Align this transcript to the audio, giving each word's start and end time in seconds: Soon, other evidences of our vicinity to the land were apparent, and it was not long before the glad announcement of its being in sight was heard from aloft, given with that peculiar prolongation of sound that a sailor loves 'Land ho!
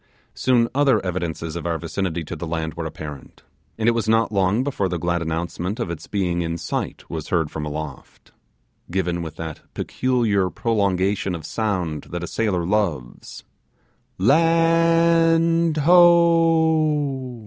Soon, 0.33 0.67
other 0.73 0.99
evidences 1.05 1.55
of 1.55 1.67
our 1.67 1.77
vicinity 1.77 2.23
to 2.23 2.35
the 2.35 2.47
land 2.47 2.73
were 2.73 2.87
apparent, 2.87 3.43
and 3.77 3.87
it 3.87 3.91
was 3.91 4.09
not 4.09 4.31
long 4.31 4.63
before 4.63 4.89
the 4.89 4.97
glad 4.97 5.21
announcement 5.21 5.79
of 5.79 5.91
its 5.91 6.07
being 6.07 6.41
in 6.41 6.57
sight 6.57 7.07
was 7.07 7.27
heard 7.27 7.51
from 7.51 7.67
aloft, 7.67 8.31
given 8.89 9.21
with 9.21 9.35
that 9.35 9.61
peculiar 9.75 10.49
prolongation 10.49 11.35
of 11.35 11.45
sound 11.45 12.05
that 12.05 12.23
a 12.23 12.27
sailor 12.27 12.65
loves 12.65 13.43
'Land 14.17 15.77
ho! 15.77 17.37